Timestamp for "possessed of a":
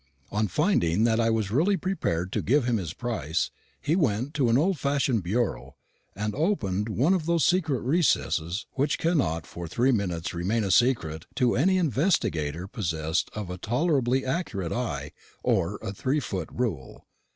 12.67-13.59